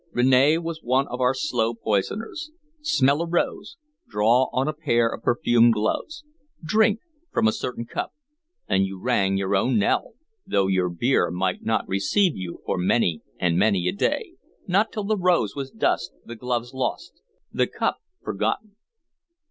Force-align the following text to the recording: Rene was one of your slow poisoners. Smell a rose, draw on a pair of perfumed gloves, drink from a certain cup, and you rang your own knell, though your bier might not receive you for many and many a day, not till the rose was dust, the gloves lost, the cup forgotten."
Rene 0.13 0.57
was 0.57 0.81
one 0.81 1.07
of 1.09 1.19
your 1.19 1.35
slow 1.35 1.75
poisoners. 1.75 2.49
Smell 2.81 3.21
a 3.21 3.27
rose, 3.27 3.77
draw 4.09 4.49
on 4.51 4.67
a 4.67 4.73
pair 4.73 5.07
of 5.07 5.21
perfumed 5.21 5.73
gloves, 5.73 6.23
drink 6.63 7.01
from 7.31 7.47
a 7.47 7.51
certain 7.51 7.85
cup, 7.85 8.11
and 8.67 8.83
you 8.83 8.99
rang 8.99 9.37
your 9.37 9.55
own 9.55 9.77
knell, 9.77 10.13
though 10.43 10.65
your 10.65 10.89
bier 10.89 11.29
might 11.29 11.61
not 11.63 11.87
receive 11.87 12.35
you 12.35 12.63
for 12.65 12.79
many 12.79 13.21
and 13.37 13.59
many 13.59 13.87
a 13.87 13.91
day, 13.91 14.33
not 14.65 14.91
till 14.91 15.03
the 15.03 15.15
rose 15.15 15.55
was 15.55 15.69
dust, 15.69 16.11
the 16.25 16.35
gloves 16.35 16.73
lost, 16.73 17.21
the 17.53 17.67
cup 17.67 17.97
forgotten." 18.23 18.75